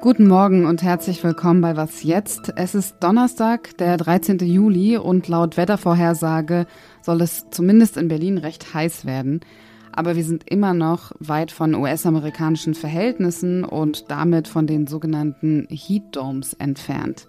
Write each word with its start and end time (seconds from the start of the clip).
Guten 0.00 0.28
Morgen 0.28 0.64
und 0.64 0.84
herzlich 0.84 1.24
willkommen 1.24 1.60
bei 1.60 1.76
Was 1.76 2.04
jetzt? 2.04 2.52
Es 2.54 2.76
ist 2.76 2.98
Donnerstag, 3.00 3.76
der 3.78 3.96
13. 3.96 4.38
Juli 4.38 4.96
und 4.96 5.26
laut 5.26 5.56
Wettervorhersage 5.56 6.66
soll 7.02 7.20
es 7.20 7.50
zumindest 7.50 7.96
in 7.96 8.06
Berlin 8.06 8.38
recht 8.38 8.72
heiß 8.74 9.06
werden. 9.06 9.40
Aber 9.90 10.14
wir 10.14 10.22
sind 10.22 10.48
immer 10.48 10.72
noch 10.72 11.10
weit 11.18 11.50
von 11.50 11.74
US-amerikanischen 11.74 12.74
Verhältnissen 12.74 13.64
und 13.64 14.08
damit 14.08 14.46
von 14.46 14.68
den 14.68 14.86
sogenannten 14.86 15.66
Heat 15.68 16.04
Domes 16.12 16.52
entfernt. 16.52 17.26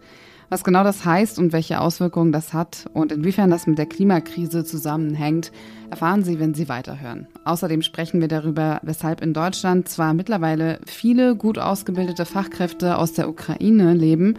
Was 0.49 0.63
genau 0.63 0.83
das 0.83 1.05
heißt 1.05 1.37
und 1.37 1.53
welche 1.53 1.79
Auswirkungen 1.79 2.31
das 2.31 2.53
hat 2.53 2.89
und 2.93 3.11
inwiefern 3.11 3.51
das 3.51 3.67
mit 3.67 3.77
der 3.77 3.85
Klimakrise 3.85 4.63
zusammenhängt, 4.63 5.51
erfahren 5.91 6.23
Sie, 6.23 6.39
wenn 6.39 6.55
Sie 6.55 6.67
weiterhören. 6.67 7.27
Außerdem 7.45 7.83
sprechen 7.83 8.19
wir 8.19 8.27
darüber, 8.27 8.79
weshalb 8.81 9.21
in 9.21 9.33
Deutschland 9.33 9.87
zwar 9.87 10.15
mittlerweile 10.15 10.79
viele 10.87 11.35
gut 11.35 11.59
ausgebildete 11.59 12.25
Fachkräfte 12.25 12.97
aus 12.97 13.13
der 13.13 13.29
Ukraine 13.29 13.93
leben, 13.93 14.35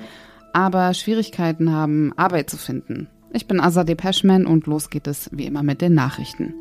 aber 0.52 0.94
Schwierigkeiten 0.94 1.70
haben, 1.70 2.12
Arbeit 2.16 2.50
zu 2.50 2.56
finden. 2.56 3.08
Ich 3.32 3.46
bin 3.46 3.60
Azadeh 3.60 3.94
Peschman 3.94 4.46
und 4.46 4.66
los 4.66 4.90
geht 4.90 5.06
es 5.06 5.30
wie 5.32 5.46
immer 5.46 5.62
mit 5.62 5.80
den 5.80 5.94
Nachrichten. 5.94 6.54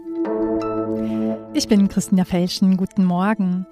Ich 1.56 1.68
bin 1.68 1.88
Christina 1.88 2.26
Felschen. 2.26 2.78
Guten 2.78 3.04
Morgen. 3.04 3.66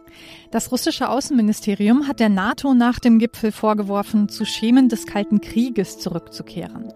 Das 0.50 0.72
russische 0.72 1.10
Außenministerium 1.10 2.08
hat 2.08 2.20
der 2.20 2.30
NATO 2.30 2.74
nach 2.74 3.00
dem 3.00 3.20
Gipfel 3.20 3.52
vorgeworfen, 3.52 4.30
zu 4.30 4.46
Schemen 4.46 4.90
des 4.90 5.06
Kalten 5.06 5.42
Krieges 5.42 6.00
zurückzukehren. 6.00 6.92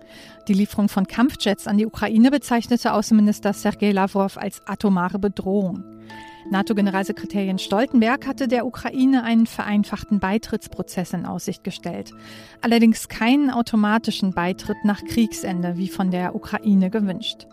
Die 0.47 0.53
Lieferung 0.53 0.89
von 0.89 1.05
Kampfjets 1.05 1.67
an 1.67 1.77
die 1.77 1.85
Ukraine 1.85 2.31
bezeichnete 2.31 2.93
Außenminister 2.93 3.53
Sergei 3.53 3.91
Lavrov 3.91 4.37
als 4.37 4.61
atomare 4.65 5.19
Bedrohung. 5.19 5.83
NATO-Generalsekretär 6.49 7.57
Stoltenberg 7.59 8.25
hatte 8.25 8.47
der 8.47 8.65
Ukraine 8.65 9.23
einen 9.23 9.45
vereinfachten 9.45 10.19
Beitrittsprozess 10.19 11.13
in 11.13 11.27
Aussicht 11.27 11.63
gestellt. 11.63 12.11
Allerdings 12.61 13.07
keinen 13.07 13.51
automatischen 13.51 14.33
Beitritt 14.33 14.77
nach 14.83 15.03
Kriegsende, 15.05 15.77
wie 15.77 15.89
von 15.89 16.09
der 16.09 16.35
Ukraine 16.35 16.89
gewünscht. 16.89 17.47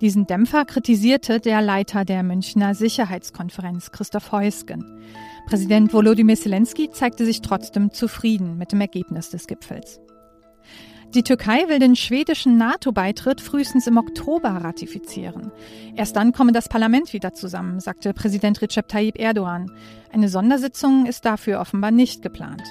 Diesen 0.00 0.26
Dämpfer 0.26 0.64
kritisierte 0.64 1.40
der 1.40 1.60
Leiter 1.62 2.04
der 2.04 2.22
Münchner 2.22 2.74
Sicherheitskonferenz, 2.74 3.90
Christoph 3.90 4.32
Heusgen. 4.32 5.02
Präsident 5.46 5.92
Volodymyr 5.92 6.36
Zelensky 6.36 6.90
zeigte 6.90 7.24
sich 7.24 7.42
trotzdem 7.42 7.92
zufrieden 7.92 8.56
mit 8.56 8.72
dem 8.72 8.80
Ergebnis 8.80 9.30
des 9.30 9.46
Gipfels. 9.46 10.00
Die 11.14 11.24
Türkei 11.24 11.68
will 11.68 11.80
den 11.80 11.96
schwedischen 11.96 12.56
NATO-Beitritt 12.56 13.40
frühestens 13.40 13.88
im 13.88 13.96
Oktober 13.96 14.50
ratifizieren. 14.50 15.50
Erst 15.96 16.14
dann 16.14 16.30
komme 16.30 16.52
das 16.52 16.68
Parlament 16.68 17.12
wieder 17.12 17.34
zusammen, 17.34 17.80
sagte 17.80 18.14
Präsident 18.14 18.62
Recep 18.62 18.86
Tayyip 18.86 19.18
Erdogan. 19.18 19.72
Eine 20.12 20.28
Sondersitzung 20.28 21.06
ist 21.06 21.24
dafür 21.24 21.58
offenbar 21.58 21.90
nicht 21.90 22.22
geplant. 22.22 22.62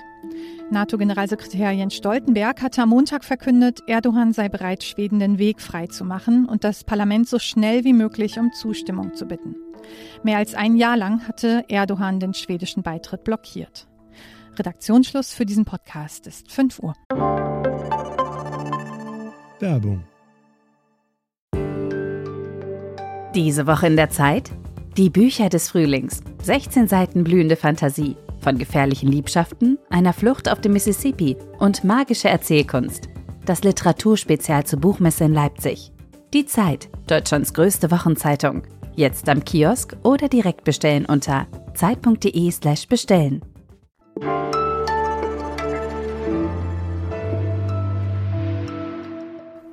NATO-Generalsekretär 0.72 1.72
Jens 1.72 1.96
Stoltenberg 1.96 2.62
hatte 2.62 2.84
am 2.84 2.90
Montag 2.90 3.24
verkündet, 3.24 3.82
Erdogan 3.88 4.34
sei 4.34 4.50
bereit, 4.50 4.84
Schweden 4.84 5.20
den 5.20 5.40
Weg 5.40 5.62
frei 5.62 5.88
zu 5.88 6.06
machen 6.06 6.46
und 6.46 6.64
das 6.64 6.84
Parlament 6.84 7.28
so 7.28 7.40
schnell 7.40 7.84
wie 7.84 7.94
möglich 7.94 8.38
um 8.38 8.54
Zustimmung 8.54 9.16
zu 9.16 9.26
bitten. 9.26 9.56
Mehr 10.24 10.38
als 10.38 10.54
ein 10.54 10.78
Jahr 10.78 10.96
lang 10.96 11.28
hatte 11.28 11.66
Erdogan 11.70 12.20
den 12.20 12.36
schwedischen 12.36 12.84
Beitritt 12.84 13.24
blockiert. 13.24 13.88
Redaktionsschluss 14.58 15.34
für 15.34 15.46
diesen 15.46 15.66
Podcast 15.66 16.28
ist 16.28 16.52
5 16.52 16.80
Uhr. 16.80 16.94
Werbung. 19.60 20.04
Diese 23.34 23.66
Woche 23.66 23.88
in 23.88 23.96
der 23.96 24.12
Zeit? 24.12 24.52
Die 24.98 25.10
Bücher 25.10 25.50
des 25.50 25.70
Frühlings. 25.70 26.22
16 26.44 26.88
Seiten 26.88 27.24
blühende 27.24 27.56
Fantasie 27.56 28.18
von 28.40 28.58
gefährlichen 28.58 29.12
Liebschaften, 29.12 29.78
einer 29.90 30.14
Flucht 30.14 30.50
auf 30.50 30.62
dem 30.62 30.74
Mississippi 30.74 31.38
und 31.60 31.84
magische 31.84 32.30
Erzählkunst. 32.30 33.10
Das 33.46 33.64
Literaturspezial 33.64 34.66
zur 34.66 34.80
Buchmesse 34.80 35.24
in 35.24 35.34
Leipzig. 35.34 35.92
Die 36.34 36.46
Zeit, 36.46 36.90
Deutschlands 37.08 37.54
größte 37.54 37.90
Wochenzeitung. 37.90 38.64
Jetzt 38.96 39.28
am 39.30 39.44
Kiosk 39.44 39.98
oder 40.04 40.28
direkt 40.28 40.64
bestellen 40.64 41.06
unter 41.06 41.48
zeit.de/slash 41.74 42.88
bestellen. 42.88 43.42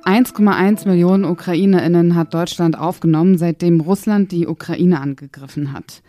(1,1 0.03 0.87
Millionen 0.87 1.25
UkrainerInnen 1.25 2.15
hat 2.15 2.33
Deutschland 2.33 2.79
aufgenommen, 2.79 3.37
seitdem 3.37 3.81
Russland 3.81 4.31
die 4.31 4.47
Ukraine 4.47 5.01
angegriffen 5.01 5.73
hat. 5.73 6.01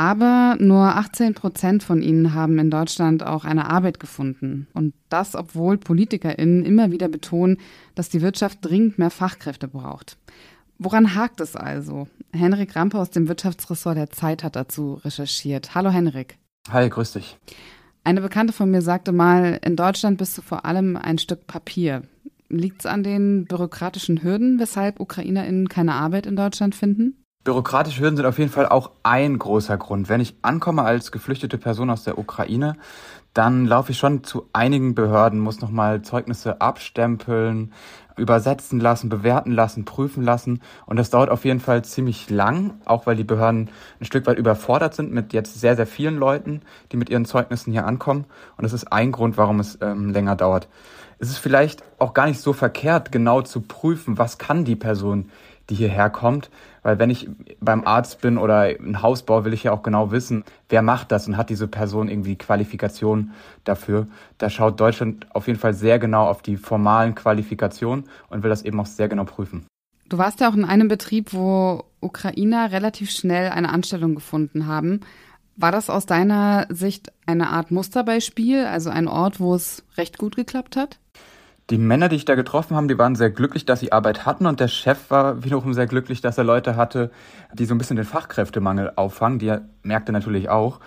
Aber 0.00 0.56
nur 0.58 0.96
18 0.96 1.34
Prozent 1.34 1.82
von 1.82 2.00
ihnen 2.00 2.32
haben 2.32 2.58
in 2.58 2.70
Deutschland 2.70 3.22
auch 3.22 3.44
eine 3.44 3.68
Arbeit 3.68 4.00
gefunden. 4.00 4.66
Und 4.72 4.94
das, 5.10 5.34
obwohl 5.34 5.76
PolitikerInnen 5.76 6.64
immer 6.64 6.90
wieder 6.90 7.08
betonen, 7.08 7.58
dass 7.94 8.08
die 8.08 8.22
Wirtschaft 8.22 8.60
dringend 8.62 8.98
mehr 8.98 9.10
Fachkräfte 9.10 9.68
braucht. 9.68 10.16
Woran 10.78 11.14
hakt 11.14 11.42
es 11.42 11.54
also? 11.54 12.08
Henrik 12.32 12.76
Rampe 12.76 12.98
aus 12.98 13.10
dem 13.10 13.28
Wirtschaftsressort 13.28 13.98
der 13.98 14.08
Zeit 14.08 14.42
hat 14.42 14.56
dazu 14.56 14.94
recherchiert. 14.94 15.74
Hallo 15.74 15.90
Henrik. 15.90 16.38
Hi, 16.70 16.88
grüß 16.88 17.12
dich. 17.12 17.36
Eine 18.02 18.22
Bekannte 18.22 18.54
von 18.54 18.70
mir 18.70 18.80
sagte 18.80 19.12
mal, 19.12 19.60
in 19.62 19.76
Deutschland 19.76 20.16
bist 20.16 20.38
du 20.38 20.40
vor 20.40 20.64
allem 20.64 20.96
ein 20.96 21.18
Stück 21.18 21.46
Papier. 21.46 22.04
Liegt 22.48 22.80
es 22.80 22.86
an 22.86 23.02
den 23.02 23.44
bürokratischen 23.44 24.22
Hürden, 24.22 24.58
weshalb 24.58 24.98
UkrainerInnen 24.98 25.68
keine 25.68 25.92
Arbeit 25.92 26.24
in 26.24 26.36
Deutschland 26.36 26.74
finden? 26.74 27.19
Bürokratische 27.42 28.02
Hürden 28.02 28.18
sind 28.18 28.26
auf 28.26 28.38
jeden 28.38 28.50
Fall 28.50 28.68
auch 28.68 28.90
ein 29.02 29.38
großer 29.38 29.78
Grund. 29.78 30.10
Wenn 30.10 30.20
ich 30.20 30.34
ankomme 30.42 30.82
als 30.82 31.10
geflüchtete 31.10 31.56
Person 31.56 31.88
aus 31.88 32.04
der 32.04 32.18
Ukraine, 32.18 32.76
dann 33.32 33.64
laufe 33.64 33.92
ich 33.92 33.98
schon 33.98 34.24
zu 34.24 34.46
einigen 34.52 34.94
Behörden, 34.94 35.40
muss 35.40 35.62
nochmal 35.62 36.02
Zeugnisse 36.02 36.60
abstempeln, 36.60 37.72
übersetzen 38.18 38.78
lassen, 38.78 39.08
bewerten 39.08 39.52
lassen, 39.52 39.86
prüfen 39.86 40.22
lassen. 40.22 40.60
Und 40.84 40.98
das 40.98 41.08
dauert 41.08 41.30
auf 41.30 41.46
jeden 41.46 41.60
Fall 41.60 41.82
ziemlich 41.82 42.28
lang, 42.28 42.74
auch 42.84 43.06
weil 43.06 43.16
die 43.16 43.24
Behörden 43.24 43.70
ein 44.00 44.04
Stück 44.04 44.26
weit 44.26 44.36
überfordert 44.36 44.94
sind 44.94 45.10
mit 45.10 45.32
jetzt 45.32 45.58
sehr, 45.58 45.76
sehr 45.76 45.86
vielen 45.86 46.18
Leuten, 46.18 46.60
die 46.92 46.98
mit 46.98 47.08
ihren 47.08 47.24
Zeugnissen 47.24 47.72
hier 47.72 47.86
ankommen. 47.86 48.26
Und 48.58 48.64
das 48.64 48.74
ist 48.74 48.92
ein 48.92 49.12
Grund, 49.12 49.38
warum 49.38 49.60
es 49.60 49.78
ähm, 49.80 50.10
länger 50.10 50.36
dauert. 50.36 50.68
Es 51.18 51.30
ist 51.30 51.38
vielleicht 51.38 51.84
auch 51.98 52.14
gar 52.14 52.26
nicht 52.26 52.40
so 52.40 52.52
verkehrt, 52.52 53.12
genau 53.12 53.42
zu 53.42 53.60
prüfen, 53.62 54.18
was 54.18 54.38
kann 54.38 54.64
die 54.64 54.76
Person 54.76 55.30
die 55.70 55.74
hierher 55.74 56.10
kommt. 56.10 56.50
Weil 56.82 56.98
wenn 56.98 57.10
ich 57.10 57.28
beim 57.60 57.84
Arzt 57.84 58.20
bin 58.20 58.38
oder 58.38 58.62
ein 58.62 59.02
Haus 59.02 59.22
baue, 59.22 59.44
will 59.44 59.52
ich 59.52 59.64
ja 59.64 59.72
auch 59.72 59.82
genau 59.82 60.10
wissen, 60.10 60.44
wer 60.68 60.82
macht 60.82 61.12
das 61.12 61.28
und 61.28 61.36
hat 61.36 61.50
diese 61.50 61.68
Person 61.68 62.08
irgendwie 62.08 62.36
Qualifikation 62.36 63.32
dafür. 63.64 64.06
Da 64.38 64.50
schaut 64.50 64.80
Deutschland 64.80 65.26
auf 65.34 65.46
jeden 65.46 65.58
Fall 65.58 65.74
sehr 65.74 65.98
genau 65.98 66.26
auf 66.26 66.42
die 66.42 66.56
formalen 66.56 67.14
Qualifikationen 67.14 68.04
und 68.28 68.42
will 68.42 68.50
das 68.50 68.62
eben 68.62 68.80
auch 68.80 68.86
sehr 68.86 69.08
genau 69.08 69.24
prüfen. 69.24 69.66
Du 70.08 70.18
warst 70.18 70.40
ja 70.40 70.50
auch 70.50 70.56
in 70.56 70.64
einem 70.64 70.88
Betrieb, 70.88 71.32
wo 71.32 71.84
Ukrainer 72.00 72.72
relativ 72.72 73.10
schnell 73.10 73.50
eine 73.50 73.68
Anstellung 73.68 74.14
gefunden 74.14 74.66
haben. 74.66 75.00
War 75.56 75.70
das 75.70 75.90
aus 75.90 76.06
deiner 76.06 76.66
Sicht 76.70 77.12
eine 77.26 77.50
Art 77.50 77.70
Musterbeispiel, 77.70 78.64
also 78.64 78.90
ein 78.90 79.06
Ort, 79.06 79.38
wo 79.38 79.54
es 79.54 79.84
recht 79.98 80.18
gut 80.18 80.34
geklappt 80.34 80.74
hat? 80.74 80.98
Die 81.70 81.78
Männer, 81.78 82.08
die 82.08 82.16
ich 82.16 82.24
da 82.24 82.34
getroffen 82.34 82.76
habe, 82.76 82.88
die 82.88 82.98
waren 82.98 83.14
sehr 83.14 83.30
glücklich, 83.30 83.64
dass 83.64 83.78
sie 83.78 83.92
Arbeit 83.92 84.26
hatten 84.26 84.46
und 84.46 84.58
der 84.58 84.66
Chef 84.66 85.08
war 85.08 85.44
wiederum 85.44 85.72
sehr 85.72 85.86
glücklich, 85.86 86.20
dass 86.20 86.36
er 86.36 86.42
Leute 86.42 86.74
hatte, 86.74 87.12
die 87.52 87.64
so 87.64 87.76
ein 87.76 87.78
bisschen 87.78 87.94
den 87.96 88.04
Fachkräftemangel 88.04 88.92
auffangen. 88.96 89.38
Die 89.38 89.46
er 89.46 89.62
merkte 89.84 90.10
natürlich 90.10 90.48
auch. 90.48 90.80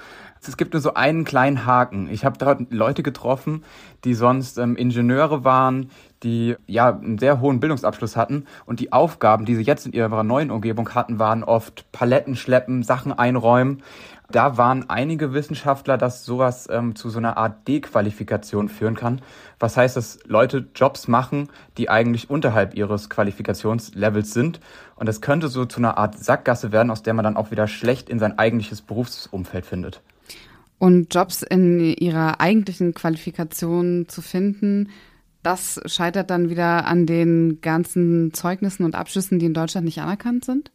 Es 0.48 0.58
gibt 0.58 0.74
nur 0.74 0.81
so 0.81 0.94
einen 0.94 1.24
kleinen 1.24 1.66
Haken. 1.66 2.09
Ich 2.09 2.26
habe 2.26 2.38
dort 2.38 2.72
Leute 2.72 3.02
getroffen, 3.02 3.64
die 4.04 4.14
sonst 4.14 4.58
ähm, 4.58 4.76
Ingenieure 4.76 5.44
waren, 5.44 5.90
die 6.24 6.56
ja 6.68 6.90
einen 6.90 7.18
sehr 7.18 7.40
hohen 7.40 7.59
Bildungsabschluss 7.59 8.16
hatten 8.16 8.46
und 8.66 8.80
die 8.80 8.92
Aufgaben, 8.92 9.46
die 9.46 9.56
sie 9.56 9.64
jetzt 9.64 9.86
in 9.86 9.94
ihrer 9.94 10.24
neuen 10.24 10.52
Umgebung 10.52 10.90
hatten, 10.96 11.20
waren 11.20 11.44
oft 11.44 11.92
Paletten 11.92 12.36
schleppen, 12.36 12.84
Sachen 12.84 13.14
einräumen. 13.14 13.84
Da 14.31 14.57
waren 14.57 14.90
einige 14.90 15.34
Wissenschaftler, 15.34 15.98
dass 15.98 16.25
sowas 16.25 16.68
ähm, 16.72 16.95
zu 16.95 17.10
so 17.10 17.19
einer 17.19 17.38
Art 17.38 17.68
Dequalifikation 17.68 18.68
führen 18.68 18.95
kann. 18.95 19.22
Was 19.60 19.78
heißt, 19.78 19.95
dass 19.95 20.19
Leute 20.25 20.66
Jobs 20.75 21.07
machen, 21.07 21.50
die 21.78 21.90
eigentlich 21.90 22.30
unterhalb 22.30 22.74
ihres 22.74 23.10
Qualifikationslevels 23.10 24.34
sind. 24.34 24.60
Und 24.95 25.07
das 25.07 25.22
könnte 25.22 25.50
so 25.50 25.66
zu 25.66 25.78
einer 25.78 25.98
Art 25.98 26.18
Sackgasse 26.18 26.72
werden, 26.72 26.90
aus 26.90 27.04
der 27.04 27.13
man 27.13 27.24
dann 27.24 27.38
auch 27.38 27.51
wieder 27.51 27.68
schlecht 27.68 28.10
in 28.10 28.18
sein 28.19 28.40
eigentliches 28.40 28.81
Berufsumfeld 28.81 29.66
findet. 29.66 30.01
Und 30.80 31.14
Jobs 31.14 31.44
in 31.44 31.80
ihrer 31.94 32.42
eigentlichen 32.42 32.94
Qualifikation 32.94 34.08
zu 34.10 34.22
finden, 34.22 34.90
das 35.44 35.81
scheitert 35.86 36.30
dann 36.30 36.50
wieder 36.50 36.86
an 36.86 37.06
den 37.06 37.60
ganzen 37.62 38.34
Zeugnissen 38.34 38.86
und 38.86 38.96
Abschlüssen, 38.96 39.40
die 39.40 39.46
in 39.46 39.54
Deutschland 39.54 39.86
nicht 39.86 40.02
anerkannt 40.02 40.46
sind? 40.46 40.72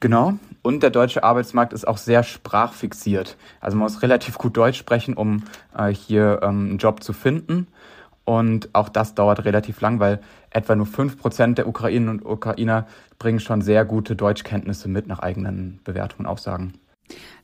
Genau. 0.00 0.34
Und 0.62 0.82
der 0.82 0.90
deutsche 0.90 1.24
Arbeitsmarkt 1.24 1.72
ist 1.72 1.86
auch 1.86 1.98
sehr 1.98 2.22
sprachfixiert. 2.22 3.36
Also 3.60 3.76
man 3.76 3.84
muss 3.84 4.02
relativ 4.02 4.38
gut 4.38 4.56
Deutsch 4.56 4.78
sprechen, 4.78 5.14
um 5.14 5.44
äh, 5.76 5.88
hier 5.88 6.40
ähm, 6.42 6.68
einen 6.68 6.78
Job 6.78 7.02
zu 7.02 7.12
finden. 7.12 7.68
Und 8.24 8.70
auch 8.72 8.88
das 8.88 9.14
dauert 9.14 9.44
relativ 9.44 9.80
lang, 9.80 10.00
weil 10.00 10.20
etwa 10.50 10.74
nur 10.76 10.86
fünf 10.86 11.18
Prozent 11.18 11.58
der 11.58 11.68
Ukrainer 11.68 12.10
und 12.10 12.24
Ukrainer 12.24 12.86
bringen 13.18 13.40
schon 13.40 13.60
sehr 13.60 13.84
gute 13.84 14.16
Deutschkenntnisse 14.16 14.88
mit 14.88 15.06
nach 15.06 15.18
eigenen 15.18 15.80
Bewertungen 15.84 16.26
und 16.26 16.32
Aussagen. 16.32 16.74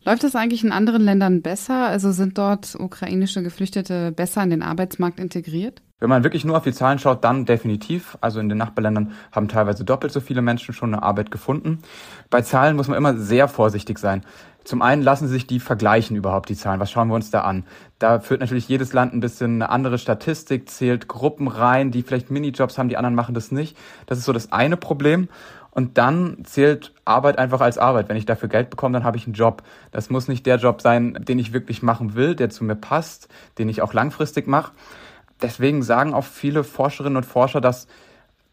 Läuft 0.05 0.25
das 0.25 0.35
eigentlich 0.35 0.65
in 0.65 0.73
anderen 0.73 1.03
Ländern 1.03 1.43
besser? 1.43 1.87
Also 1.87 2.13
sind 2.13 2.39
dort 2.39 2.75
ukrainische 2.79 3.43
Geflüchtete 3.43 4.13
besser 4.13 4.43
in 4.43 4.51
den 4.51 4.63
Arbeitsmarkt 4.63 5.21
integriert? 5.21 5.83
Wenn 6.01 6.09
man 6.09 6.25
wirklich 6.25 6.47
nur 6.47 6.57
auf 6.57 6.65
die 6.65 6.73
Zahlen 6.73 6.99
schaut, 6.99 7.23
dann 7.25 7.45
definitiv. 7.45 8.17
Also 8.23 8.41
in 8.41 8.49
den 8.49 8.57
Nachbarländern 8.57 9.13
haben 9.33 9.49
teilweise 9.49 9.85
doppelt 9.85 10.13
so 10.13 10.21
viele 10.21 10.41
Menschen 10.41 10.73
schon 10.73 10.95
eine 10.95 11.03
Arbeit 11.03 11.31
gefunden. 11.31 11.81
Bei 12.31 12.41
Zahlen 12.41 12.77
muss 12.77 12.89
man 12.89 12.97
immer 12.97 13.19
sehr 13.19 13.49
vorsichtig 13.49 13.99
sein. 13.99 14.23
Zum 14.65 14.81
einen 14.81 15.03
lassen 15.03 15.29
sich 15.29 15.47
die 15.47 15.61
vergleichen 15.61 16.17
überhaupt 16.17 16.49
die 16.49 16.57
Zahlen. 16.57 16.81
Was 16.81 16.91
schauen 16.91 17.09
wir 17.09 17.15
uns 17.15 17.31
da 17.31 17.43
an? 17.43 17.65
Da 17.99 18.21
führt 18.21 18.41
natürlich 18.41 18.69
jedes 18.69 18.93
Land 18.95 19.13
ein 19.13 19.21
bisschen 19.21 19.57
eine 19.57 19.71
andere 19.71 19.99
Statistik, 19.99 20.71
zählt 20.71 21.09
Gruppen 21.09 21.49
rein, 21.49 21.91
die 21.91 22.03
vielleicht 22.03 22.31
Minijobs 22.31 22.79
haben, 22.79 22.89
die 22.89 22.97
anderen 22.97 23.15
machen 23.15 23.35
das 23.35 23.53
nicht. 23.53 23.77
Das 24.07 24.19
ist 24.19 24.25
so 24.25 24.33
das 24.33 24.53
eine 24.53 24.77
Problem. 24.79 25.29
Und 25.71 25.99
dann 25.99 26.39
zählt 26.45 26.93
Arbeit 27.05 27.39
einfach 27.39 27.61
als 27.61 27.79
Arbeit. 27.79 28.09
Wenn 28.09 28.17
ich 28.17 28.27
dafür 28.27 28.49
Geld 28.49 28.71
bekomme, 28.71 28.95
dann 28.95 29.05
habe 29.05 29.17
ich 29.17 29.27
einen 29.27 29.35
Job. 29.35 29.63
Das 29.93 30.11
muss 30.11 30.29
nicht 30.29 30.47
der 30.47 30.57
Job 30.57 30.83
sein, 30.83 31.15
den 31.21 31.39
ich 31.39 31.53
wirklich 31.53 31.83
machen 31.83 32.15
will, 32.15 32.35
der 32.35 32.51
zu 32.51 32.65
mir 32.65 32.75
passt, 32.75 33.29
den 33.59 33.69
ich 33.69 33.83
auch 33.83 33.93
langfristig 33.93 34.47
mache. 34.47 34.73
Deswegen 35.41 35.83
sagen 35.83 36.13
auch 36.13 36.25
viele 36.25 36.65
Forscherinnen 36.65 37.17
und 37.17 37.25
Forscher, 37.25 37.61
dass 37.61 37.87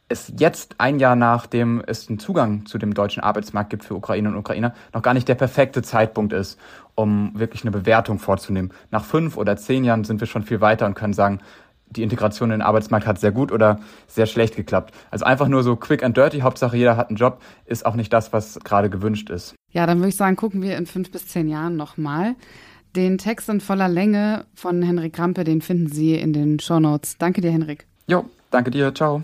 es 0.10 0.32
jetzt 0.38 0.76
ein 0.78 1.00
Jahr 1.00 1.16
nachdem 1.16 1.84
es 1.86 2.08
einen 2.08 2.20
Zugang 2.20 2.66
zu 2.66 2.78
dem 2.78 2.94
deutschen 2.94 3.22
Arbeitsmarkt 3.22 3.70
gibt 3.70 3.84
für 3.84 3.96
Ukrainer 3.96 4.30
und 4.30 4.38
Ukrainer, 4.38 4.74
noch 4.94 5.02
gar 5.02 5.14
nicht 5.14 5.28
der 5.28 5.36
perfekte 5.36 5.82
Zeitpunkt 5.82 6.32
ist, 6.32 6.58
um 6.96 7.38
wirklich 7.38 7.64
eine 7.64 7.72
Bewertung 7.72 8.18
vorzunehmen. 8.18 8.72
Nach 8.90 9.04
fünf 9.04 9.36
oder 9.36 9.58
zehn 9.58 9.84
Jahren 9.84 10.06
sind 10.06 10.22
wir 10.22 10.28
schon 10.28 10.44
viel 10.44 10.62
weiter 10.62 10.86
und 10.86 10.94
können 10.94 11.14
sagen, 11.14 11.40
die 11.90 12.04
Integration 12.04 12.50
in 12.50 12.60
den 12.60 12.62
Arbeitsmarkt 12.62 13.08
hat 13.08 13.20
sehr 13.20 13.32
gut 13.32 13.52
oder 13.52 13.80
sehr 14.08 14.26
schlecht 14.26 14.56
geklappt. 14.56 14.94
Also 15.12 15.26
einfach 15.26 15.48
nur 15.48 15.64
so 15.64 15.76
quick 15.76 16.04
and 16.04 16.16
dirty, 16.16 16.40
Hauptsache 16.40 16.78
jeder 16.78 16.98
hat 16.98 17.10
einen 17.10 17.18
Job, 17.18 17.42
ist 17.66 17.86
auch 17.86 17.96
nicht 17.96 18.12
das, 18.12 18.34
was 18.34 18.60
gerade 18.64 18.90
gewünscht 18.90 19.30
ist. 19.30 19.56
Ja, 19.72 19.86
dann 19.86 20.00
würde 20.00 20.10
ich 20.10 20.16
sagen, 20.16 20.36
gucken 20.36 20.62
wir 20.62 20.78
in 20.78 20.86
fünf 20.86 21.12
bis 21.12 21.28
zehn 21.28 21.48
Jahren 21.48 21.76
nochmal. 21.76 22.36
Den 22.96 23.18
Text 23.18 23.50
in 23.50 23.62
voller 23.62 23.90
Länge 23.90 24.46
von 24.54 24.82
Henrik 24.82 25.14
Krampe, 25.14 25.44
den 25.44 25.62
finden 25.62 25.88
Sie 25.88 26.16
in 26.16 26.34
den 26.34 26.60
Show 26.60 26.80
Notes. 26.80 27.18
Danke 27.18 27.42
dir, 27.42 27.52
Henrik. 27.52 27.86
Jo, 28.08 28.26
danke 28.50 28.72
dir. 28.72 28.94
Ciao. 28.94 29.24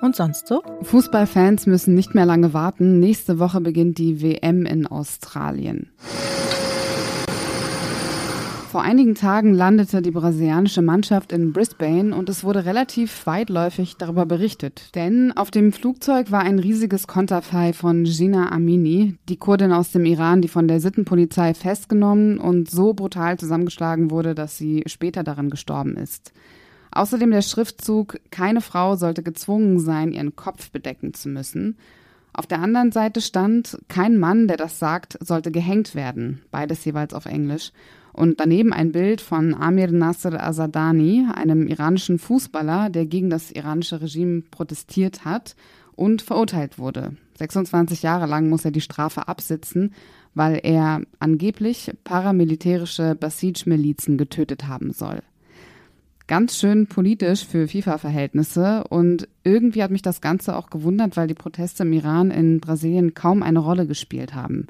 Und 0.00 0.16
sonst 0.16 0.48
so? 0.48 0.62
Fußballfans 0.82 1.66
müssen 1.66 1.94
nicht 1.94 2.14
mehr 2.14 2.24
lange 2.24 2.54
warten. 2.54 2.98
Nächste 3.00 3.38
Woche 3.38 3.60
beginnt 3.60 3.98
die 3.98 4.22
WM 4.22 4.64
in 4.64 4.86
Australien. 4.86 5.92
Vor 8.70 8.82
einigen 8.82 9.16
Tagen 9.16 9.52
landete 9.52 10.00
die 10.00 10.12
brasilianische 10.12 10.80
Mannschaft 10.80 11.32
in 11.32 11.52
Brisbane 11.52 12.14
und 12.14 12.28
es 12.28 12.44
wurde 12.44 12.66
relativ 12.66 13.26
weitläufig 13.26 13.96
darüber 13.96 14.26
berichtet. 14.26 14.94
Denn 14.94 15.32
auf 15.32 15.50
dem 15.50 15.72
Flugzeug 15.72 16.30
war 16.30 16.42
ein 16.42 16.60
riesiges 16.60 17.08
Konterfei 17.08 17.72
von 17.72 18.04
Gina 18.04 18.52
Amini, 18.52 19.16
die 19.28 19.38
Kurdin 19.38 19.72
aus 19.72 19.90
dem 19.90 20.04
Iran, 20.04 20.40
die 20.40 20.46
von 20.46 20.68
der 20.68 20.78
Sittenpolizei 20.78 21.52
festgenommen 21.52 22.38
und 22.38 22.70
so 22.70 22.94
brutal 22.94 23.40
zusammengeschlagen 23.40 24.12
wurde, 24.12 24.36
dass 24.36 24.56
sie 24.56 24.84
später 24.86 25.24
daran 25.24 25.50
gestorben 25.50 25.96
ist. 25.96 26.32
Außerdem 26.92 27.32
der 27.32 27.42
Schriftzug, 27.42 28.20
keine 28.30 28.60
Frau 28.60 28.94
sollte 28.94 29.24
gezwungen 29.24 29.80
sein, 29.80 30.12
ihren 30.12 30.36
Kopf 30.36 30.70
bedecken 30.70 31.12
zu 31.12 31.28
müssen. 31.28 31.76
Auf 32.32 32.46
der 32.46 32.60
anderen 32.60 32.92
Seite 32.92 33.20
stand, 33.20 33.78
kein 33.88 34.16
Mann, 34.16 34.46
der 34.46 34.56
das 34.56 34.78
sagt, 34.78 35.18
sollte 35.20 35.50
gehängt 35.50 35.96
werden, 35.96 36.42
beides 36.52 36.84
jeweils 36.84 37.14
auf 37.14 37.26
Englisch. 37.26 37.72
Und 38.12 38.40
daneben 38.40 38.72
ein 38.72 38.92
Bild 38.92 39.20
von 39.20 39.54
Amir 39.54 39.90
Nasser 39.90 40.42
Azadani, 40.42 41.26
einem 41.34 41.66
iranischen 41.66 42.18
Fußballer, 42.18 42.90
der 42.90 43.06
gegen 43.06 43.30
das 43.30 43.50
iranische 43.50 44.00
Regime 44.00 44.42
protestiert 44.50 45.24
hat 45.24 45.56
und 45.94 46.22
verurteilt 46.22 46.78
wurde. 46.78 47.16
26 47.38 48.02
Jahre 48.02 48.26
lang 48.26 48.48
muss 48.48 48.64
er 48.64 48.70
die 48.70 48.80
Strafe 48.80 49.28
absitzen, 49.28 49.94
weil 50.34 50.60
er 50.62 51.02
angeblich 51.18 51.92
paramilitärische 52.04 53.14
Basij-Milizen 53.14 54.18
getötet 54.18 54.66
haben 54.66 54.92
soll 54.92 55.20
ganz 56.30 56.56
schön 56.56 56.86
politisch 56.86 57.44
für 57.44 57.66
FIFA-Verhältnisse 57.66 58.84
und 58.88 59.26
irgendwie 59.42 59.82
hat 59.82 59.90
mich 59.90 60.00
das 60.00 60.20
Ganze 60.20 60.54
auch 60.54 60.70
gewundert, 60.70 61.16
weil 61.16 61.26
die 61.26 61.34
Proteste 61.34 61.82
im 61.82 61.92
Iran 61.92 62.30
in 62.30 62.60
Brasilien 62.60 63.14
kaum 63.14 63.42
eine 63.42 63.58
Rolle 63.58 63.84
gespielt 63.84 64.32
haben. 64.32 64.68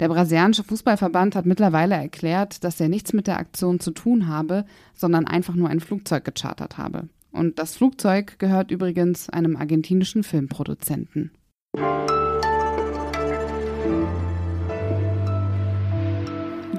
Der 0.00 0.08
brasilianische 0.08 0.64
Fußballverband 0.64 1.36
hat 1.36 1.44
mittlerweile 1.44 1.94
erklärt, 1.94 2.64
dass 2.64 2.80
er 2.80 2.88
nichts 2.88 3.12
mit 3.12 3.26
der 3.26 3.38
Aktion 3.38 3.80
zu 3.80 3.90
tun 3.90 4.28
habe, 4.28 4.64
sondern 4.94 5.26
einfach 5.26 5.54
nur 5.54 5.68
ein 5.68 5.80
Flugzeug 5.80 6.24
gechartert 6.24 6.78
habe. 6.78 7.10
Und 7.32 7.58
das 7.58 7.76
Flugzeug 7.76 8.38
gehört 8.38 8.70
übrigens 8.70 9.28
einem 9.28 9.56
argentinischen 9.56 10.22
Filmproduzenten. 10.22 11.32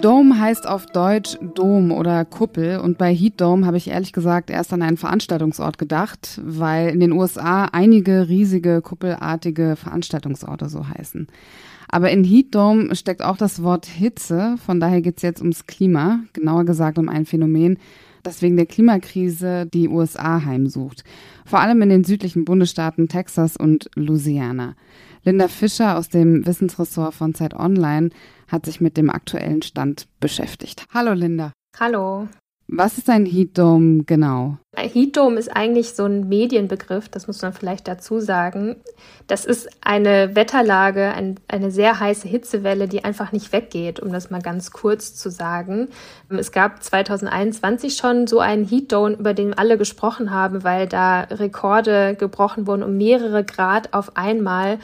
Dome 0.02 0.40
heißt 0.40 0.68
auf 0.68 0.88
Deutsch 0.88 1.38
Dom 1.54 1.92
oder 1.92 2.26
Kuppel 2.26 2.80
und 2.80 2.98
bei 2.98 3.14
Heat 3.14 3.40
Dome 3.40 3.68
habe 3.68 3.78
ich 3.78 3.90
ehrlich 3.90 4.14
gesagt 4.14 4.50
erst 4.50 4.74
an 4.74 4.82
einen 4.82 4.98
Veranstaltungsort 4.98 5.78
gedacht, 5.78 6.42
weil 6.44 6.90
in 6.90 7.00
den 7.00 7.12
USA 7.12 7.66
einige 7.66 8.28
riesige 8.28 8.82
kuppelartige 8.82 9.76
Veranstaltungsorte 9.76 10.70
so 10.70 10.88
heißen. 10.88 11.28
Aber 11.92 12.10
in 12.10 12.24
Heat 12.24 12.56
Dome 12.56 12.96
steckt 12.96 13.22
auch 13.22 13.36
das 13.36 13.62
Wort 13.64 13.86
Hitze, 13.86 14.56
von 14.66 14.80
daher 14.80 15.02
geht 15.02 15.18
es 15.18 15.24
jetzt 15.24 15.42
ums 15.42 15.68
Klima, 15.68 16.22
genauer 16.32 16.64
gesagt 16.64 16.98
um 16.98 17.10
ein 17.10 17.26
Phänomen, 17.26 17.78
das 18.24 18.42
wegen 18.42 18.56
der 18.56 18.66
Klimakrise 18.66 19.68
die 19.74 19.90
USA 19.90 20.46
heimsucht. 20.46 21.04
Vor 21.46 21.60
allem 21.60 21.82
in 21.82 21.90
den 21.90 22.04
südlichen 22.06 22.46
Bundesstaaten 22.46 23.10
Texas 23.10 23.58
und 23.58 23.90
Louisiana. 23.96 24.76
Linda 25.24 25.50
Fischer 25.50 25.98
aus 25.98 26.08
dem 26.08 26.46
Wissensressort 26.46 27.14
von 27.14 27.34
Zeit 27.34 27.54
Online 27.54 28.10
hat 28.48 28.66
sich 28.66 28.80
mit 28.80 28.96
dem 28.96 29.10
aktuellen 29.10 29.62
Stand 29.62 30.08
beschäftigt. 30.20 30.86
Hallo 30.94 31.14
Linda. 31.14 31.52
Hallo. 31.78 32.28
Was 32.74 32.98
ist 32.98 33.10
ein 33.10 33.26
Heat 33.26 33.58
Dome 33.58 34.06
genau? 34.06 34.56
Ein 34.74 34.88
Heat 34.88 35.18
Dome 35.18 35.38
ist 35.38 35.50
eigentlich 35.50 35.94
so 35.94 36.06
ein 36.06 36.30
Medienbegriff, 36.30 37.10
das 37.10 37.28
muss 37.28 37.42
man 37.42 37.52
vielleicht 37.52 37.86
dazu 37.86 38.22
sagen. 38.22 38.78
Das 39.28 39.44
ist 39.44 39.68
eine 39.82 40.38
Wetterlage, 40.38 41.12
ein, 41.12 41.38
eine 41.50 41.70
sehr 41.70 42.00
heiße 42.00 42.30
Hitzewelle, 42.30 42.88
die 42.88 43.04
einfach 43.04 43.34
nicht 43.34 43.52
weggeht, 43.52 44.00
um 44.00 44.14
das 44.14 44.30
mal 44.30 44.42
ganz 44.42 44.72
kurz 44.72 45.16
zu 45.16 45.30
sagen. 45.30 45.90
Es 46.30 46.54
gab 46.54 46.82
2021 46.82 47.98
schon 47.98 48.26
so 48.26 48.40
einen 48.40 48.66
Heat 48.66 48.94
Dome, 48.94 49.16
über 49.16 49.34
den 49.34 49.54
alle 49.54 49.78
gesprochen 49.78 50.32
haben, 50.32 50.64
weil 50.64 50.88
da 50.88 51.24
Rekorde 51.24 52.16
gebrochen 52.16 52.68
wurden 52.68 52.84
um 52.84 52.96
mehrere 52.96 53.44
Grad 53.44 53.94
auf 53.94 54.16
einmal. 54.16 54.80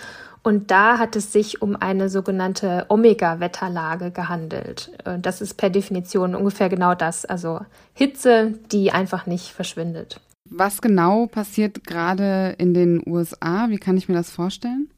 Und 0.48 0.72
da 0.72 0.98
hat 0.98 1.18
es 1.18 1.34
sich 1.34 1.62
um 1.62 1.76
eine 1.76 2.08
sogenannte 2.08 2.86
Omega-Wetterlage 2.88 4.12
gehandelt. 4.12 4.92
Das 5.22 5.42
ist 5.42 5.56
per 5.56 5.70
Definition 5.70 6.36
ungefähr 6.36 6.70
genau 6.70 6.96
das, 6.96 7.26
also 7.26 7.60
Hitze, 7.94 8.54
die 8.72 8.94
einfach 8.94 9.26
nicht 9.26 9.50
verschwindet. 9.50 10.22
Was 10.46 10.80
genau 10.80 11.26
passiert 11.26 11.84
gerade 11.84 12.56
in 12.60 12.74
den 12.74 13.04
USA? 13.06 13.66
Wie 13.68 13.78
kann 13.78 13.98
ich 13.98 14.08
mir 14.08 14.16
das 14.16 14.32
vorstellen? 14.32 14.90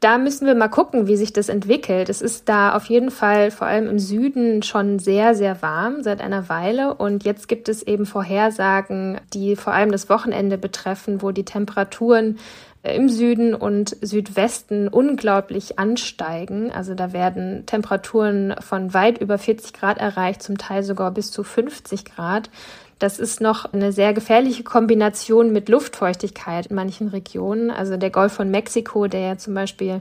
Da 0.00 0.16
müssen 0.16 0.46
wir 0.46 0.54
mal 0.54 0.68
gucken, 0.68 1.08
wie 1.08 1.16
sich 1.16 1.32
das 1.32 1.48
entwickelt. 1.48 2.08
Es 2.08 2.22
ist 2.22 2.48
da 2.48 2.76
auf 2.76 2.84
jeden 2.84 3.10
Fall 3.10 3.50
vor 3.50 3.66
allem 3.66 3.88
im 3.88 3.98
Süden 3.98 4.62
schon 4.62 5.00
sehr, 5.00 5.34
sehr 5.34 5.60
warm 5.60 6.04
seit 6.04 6.20
einer 6.20 6.48
Weile. 6.48 6.94
Und 6.94 7.24
jetzt 7.24 7.48
gibt 7.48 7.68
es 7.68 7.82
eben 7.82 8.06
Vorhersagen, 8.06 9.18
die 9.32 9.56
vor 9.56 9.72
allem 9.72 9.90
das 9.90 10.08
Wochenende 10.08 10.56
betreffen, 10.56 11.20
wo 11.20 11.32
die 11.32 11.44
Temperaturen 11.44 12.38
im 12.82 13.08
Süden 13.08 13.54
und 13.54 13.96
Südwesten 14.00 14.88
unglaublich 14.88 15.78
ansteigen. 15.78 16.70
Also 16.70 16.94
da 16.94 17.12
werden 17.12 17.64
Temperaturen 17.66 18.54
von 18.60 18.94
weit 18.94 19.18
über 19.18 19.38
40 19.38 19.72
Grad 19.72 19.98
erreicht, 19.98 20.42
zum 20.42 20.58
Teil 20.58 20.82
sogar 20.82 21.10
bis 21.10 21.30
zu 21.30 21.42
50 21.42 22.04
Grad. 22.04 22.50
Das 22.98 23.20
ist 23.20 23.40
noch 23.40 23.72
eine 23.72 23.92
sehr 23.92 24.12
gefährliche 24.12 24.64
Kombination 24.64 25.52
mit 25.52 25.68
Luftfeuchtigkeit 25.68 26.66
in 26.66 26.76
manchen 26.76 27.08
Regionen. 27.08 27.70
Also 27.70 27.96
der 27.96 28.10
Golf 28.10 28.32
von 28.32 28.50
Mexiko, 28.50 29.06
der 29.06 29.20
ja 29.20 29.38
zum 29.38 29.54
Beispiel 29.54 30.00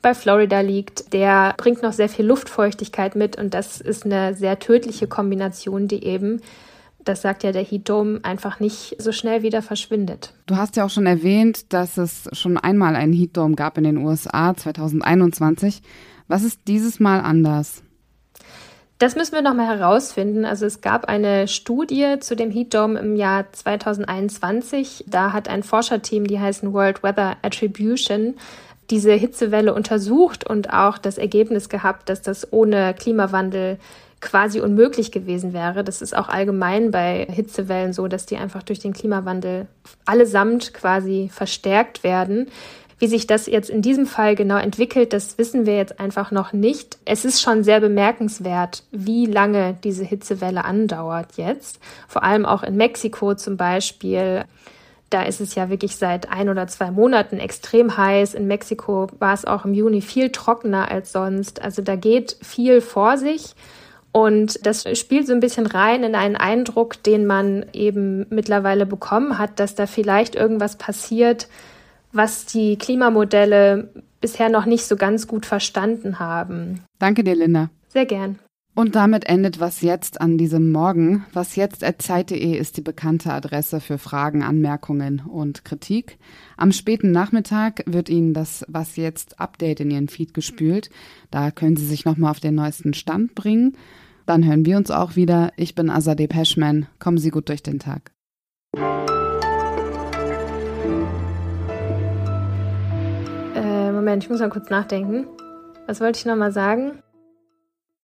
bei 0.00 0.14
Florida 0.14 0.60
liegt, 0.60 1.12
der 1.12 1.54
bringt 1.56 1.82
noch 1.82 1.92
sehr 1.92 2.08
viel 2.08 2.24
Luftfeuchtigkeit 2.24 3.16
mit 3.16 3.36
und 3.36 3.52
das 3.52 3.80
ist 3.80 4.04
eine 4.04 4.34
sehr 4.34 4.58
tödliche 4.58 5.08
Kombination, 5.08 5.88
die 5.88 6.04
eben 6.04 6.40
das 7.04 7.22
sagt 7.22 7.42
ja 7.42 7.52
der 7.52 7.64
Heat 7.64 7.88
Dome, 7.88 8.20
einfach 8.22 8.60
nicht 8.60 8.96
so 8.98 9.12
schnell 9.12 9.42
wieder 9.42 9.62
verschwindet. 9.62 10.34
Du 10.46 10.56
hast 10.56 10.76
ja 10.76 10.84
auch 10.84 10.90
schon 10.90 11.06
erwähnt, 11.06 11.72
dass 11.72 11.96
es 11.96 12.28
schon 12.32 12.58
einmal 12.58 12.96
einen 12.96 13.12
Heat 13.12 13.36
Dome 13.36 13.54
gab 13.54 13.78
in 13.78 13.84
den 13.84 13.98
USA 13.98 14.54
2021. 14.54 15.82
Was 16.26 16.42
ist 16.42 16.60
dieses 16.66 17.00
Mal 17.00 17.20
anders? 17.20 17.82
Das 18.98 19.14
müssen 19.14 19.34
wir 19.34 19.42
nochmal 19.42 19.78
herausfinden. 19.78 20.44
Also 20.44 20.66
es 20.66 20.80
gab 20.80 21.04
eine 21.04 21.46
Studie 21.46 22.16
zu 22.18 22.34
dem 22.34 22.50
Heat 22.50 22.74
Dome 22.74 22.98
im 22.98 23.14
Jahr 23.14 23.50
2021. 23.52 25.04
Da 25.06 25.32
hat 25.32 25.48
ein 25.48 25.62
Forscherteam, 25.62 26.26
die 26.26 26.40
heißen 26.40 26.72
World 26.72 27.04
Weather 27.04 27.36
Attribution, 27.42 28.34
diese 28.90 29.12
Hitzewelle 29.12 29.72
untersucht 29.72 30.48
und 30.48 30.72
auch 30.72 30.98
das 30.98 31.16
Ergebnis 31.16 31.68
gehabt, 31.68 32.08
dass 32.08 32.22
das 32.22 32.52
ohne 32.52 32.92
Klimawandel 32.94 33.78
quasi 34.20 34.60
unmöglich 34.60 35.12
gewesen 35.12 35.52
wäre. 35.52 35.84
Das 35.84 36.02
ist 36.02 36.16
auch 36.16 36.28
allgemein 36.28 36.90
bei 36.90 37.26
Hitzewellen 37.30 37.92
so, 37.92 38.08
dass 38.08 38.26
die 38.26 38.36
einfach 38.36 38.62
durch 38.62 38.78
den 38.78 38.92
Klimawandel 38.92 39.66
allesamt 40.04 40.74
quasi 40.74 41.30
verstärkt 41.32 42.02
werden. 42.02 42.48
Wie 42.98 43.06
sich 43.06 43.28
das 43.28 43.46
jetzt 43.46 43.70
in 43.70 43.80
diesem 43.80 44.06
Fall 44.06 44.34
genau 44.34 44.56
entwickelt, 44.56 45.12
das 45.12 45.38
wissen 45.38 45.66
wir 45.66 45.76
jetzt 45.76 46.00
einfach 46.00 46.32
noch 46.32 46.52
nicht. 46.52 46.98
Es 47.04 47.24
ist 47.24 47.40
schon 47.40 47.62
sehr 47.62 47.80
bemerkenswert, 47.80 48.82
wie 48.90 49.26
lange 49.26 49.78
diese 49.84 50.04
Hitzewelle 50.04 50.64
andauert 50.64 51.36
jetzt. 51.36 51.78
Vor 52.08 52.24
allem 52.24 52.44
auch 52.44 52.64
in 52.64 52.76
Mexiko 52.76 53.34
zum 53.34 53.56
Beispiel. 53.56 54.44
Da 55.10 55.22
ist 55.22 55.40
es 55.40 55.54
ja 55.54 55.70
wirklich 55.70 55.96
seit 55.96 56.28
ein 56.30 56.48
oder 56.48 56.66
zwei 56.66 56.90
Monaten 56.90 57.38
extrem 57.38 57.96
heiß. 57.96 58.34
In 58.34 58.48
Mexiko 58.48 59.06
war 59.20 59.32
es 59.32 59.44
auch 59.44 59.64
im 59.64 59.74
Juni 59.74 60.00
viel 60.02 60.30
trockener 60.30 60.90
als 60.90 61.12
sonst. 61.12 61.62
Also 61.62 61.82
da 61.82 61.94
geht 61.94 62.36
viel 62.42 62.80
vor 62.80 63.16
sich. 63.16 63.54
Und 64.12 64.66
das 64.66 64.84
spielt 64.98 65.26
so 65.26 65.32
ein 65.32 65.40
bisschen 65.40 65.66
rein 65.66 66.02
in 66.02 66.14
einen 66.14 66.36
Eindruck, 66.36 67.02
den 67.02 67.26
man 67.26 67.66
eben 67.72 68.26
mittlerweile 68.30 68.86
bekommen 68.86 69.38
hat, 69.38 69.60
dass 69.60 69.74
da 69.74 69.86
vielleicht 69.86 70.34
irgendwas 70.34 70.76
passiert, 70.76 71.48
was 72.12 72.46
die 72.46 72.78
Klimamodelle 72.78 73.92
bisher 74.20 74.48
noch 74.48 74.64
nicht 74.64 74.84
so 74.84 74.96
ganz 74.96 75.26
gut 75.26 75.46
verstanden 75.46 76.18
haben. 76.18 76.82
Danke 76.98 77.22
dir, 77.22 77.34
Linda. 77.34 77.70
Sehr 77.88 78.06
gern. 78.06 78.38
Und 78.78 78.94
damit 78.94 79.28
endet 79.28 79.58
Was 79.58 79.80
Jetzt 79.80 80.20
an 80.20 80.38
diesem 80.38 80.70
Morgen. 80.70 81.26
Was 81.32 81.56
jetzt 81.56 81.82
ist 81.82 82.76
die 82.76 82.80
bekannte 82.80 83.32
Adresse 83.32 83.80
für 83.80 83.98
Fragen, 83.98 84.44
Anmerkungen 84.44 85.20
und 85.28 85.64
Kritik. 85.64 86.16
Am 86.56 86.70
späten 86.70 87.10
Nachmittag 87.10 87.82
wird 87.86 88.08
Ihnen 88.08 88.34
das 88.34 88.64
Was 88.68 88.94
Jetzt 88.94 89.40
Update 89.40 89.80
in 89.80 89.90
Ihren 89.90 90.06
Feed 90.06 90.32
gespült. 90.32 90.90
Da 91.32 91.50
können 91.50 91.76
Sie 91.76 91.86
sich 91.86 92.04
nochmal 92.04 92.30
auf 92.30 92.38
den 92.38 92.54
neuesten 92.54 92.94
Stand 92.94 93.34
bringen. 93.34 93.76
Dann 94.26 94.46
hören 94.46 94.64
wir 94.64 94.76
uns 94.76 94.92
auch 94.92 95.16
wieder. 95.16 95.50
Ich 95.56 95.74
bin 95.74 95.90
Azadeh 95.90 96.28
Peschman. 96.28 96.86
Kommen 97.00 97.18
Sie 97.18 97.30
gut 97.30 97.48
durch 97.48 97.64
den 97.64 97.80
Tag. 97.80 98.12
Moment, 103.92 104.22
ich 104.22 104.30
muss 104.30 104.38
mal 104.38 104.50
kurz 104.50 104.70
nachdenken. 104.70 105.26
Was 105.88 106.00
wollte 106.00 106.20
ich 106.20 106.26
nochmal 106.26 106.52
sagen? 106.52 107.02